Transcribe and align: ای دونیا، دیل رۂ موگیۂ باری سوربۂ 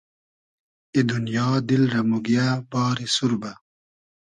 ای 0.93 1.01
دونیا، 1.09 1.47
دیل 1.67 1.83
رۂ 1.93 2.01
موگیۂ 2.09 2.47
باری 2.71 3.07
سوربۂ 3.15 3.51